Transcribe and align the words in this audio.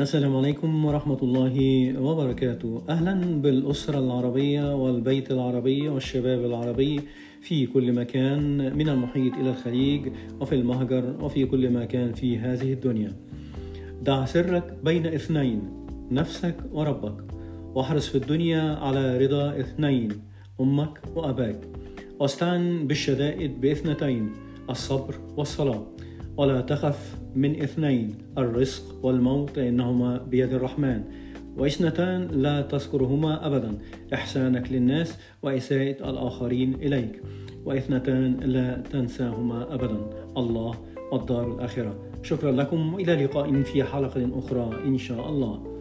السلام 0.00 0.36
عليكم 0.36 0.84
ورحمة 0.84 1.18
الله 1.22 1.56
وبركاته. 2.00 2.82
أهلا 2.88 3.42
بالأسرة 3.42 3.98
العربية 3.98 4.74
والبيت 4.74 5.30
العربي 5.30 5.88
والشباب 5.88 6.44
العربي 6.44 7.00
في 7.40 7.66
كل 7.66 7.92
مكان 7.92 8.76
من 8.76 8.88
المحيط 8.88 9.34
إلى 9.34 9.50
الخليج 9.50 10.12
وفي 10.40 10.54
المهجر 10.54 11.16
وفي 11.20 11.46
كل 11.46 11.70
مكان 11.70 12.12
في 12.12 12.38
هذه 12.38 12.72
الدنيا. 12.72 13.12
دع 14.02 14.24
سرك 14.24 14.78
بين 14.84 15.06
اثنين 15.06 15.62
نفسك 16.10 16.56
وربك. 16.72 17.24
واحرص 17.74 18.08
في 18.08 18.18
الدنيا 18.18 18.74
على 18.80 19.18
رضا 19.18 19.60
اثنين 19.60 20.08
أمك 20.60 21.00
وأباك. 21.16 21.60
واستعن 22.20 22.86
بالشدائد 22.86 23.60
باثنتين 23.60 24.30
الصبر 24.70 25.14
والصلاة. 25.36 25.86
ولا 26.40 26.60
تخف 26.60 27.18
من 27.36 27.62
اثنين 27.62 28.14
الرزق 28.38 29.04
والموت 29.04 29.58
لأنهما 29.58 30.18
بيد 30.18 30.54
الرحمن. 30.54 31.04
وإثنتان 31.56 32.28
لا 32.32 32.62
تذكرهما 32.62 33.46
أبدا. 33.46 33.78
إحسانك 34.14 34.72
للناس 34.72 35.18
وإساءة 35.42 36.10
الآخرين 36.10 36.74
إليك. 36.74 37.22
وإثنتان 37.64 38.36
لا 38.40 38.82
تنساهما 38.92 39.74
أبدا. 39.74 40.00
الله 40.36 40.74
والدار 41.12 41.54
الآخرة. 41.54 41.94
شكرا 42.22 42.52
لكم 42.52 42.94
وإلى 42.94 43.24
لقاء 43.24 43.62
في 43.62 43.84
حلقة 43.84 44.38
أخرى 44.38 44.70
إن 44.84 44.98
شاء 44.98 45.28
الله. 45.28 45.79